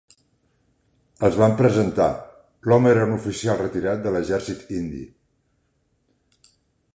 [1.27, 2.07] Els van presentar,
[2.71, 5.05] l'home era un oficial retirat de l'exèrcit indi.